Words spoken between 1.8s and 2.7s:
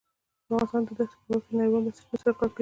بنسټونو سره کار کوي.